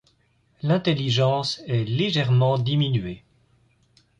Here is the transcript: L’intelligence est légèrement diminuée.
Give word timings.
L’intelligence 0.63 1.61
est 1.67 1.83
légèrement 1.83 2.57
diminuée. 2.57 3.23